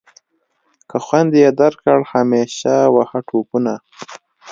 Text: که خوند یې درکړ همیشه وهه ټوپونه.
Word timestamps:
که 0.89 0.97
خوند 1.05 1.31
یې 1.41 1.49
درکړ 1.61 1.99
همیشه 2.13 2.75
وهه 2.95 3.19
ټوپونه. 3.27 3.73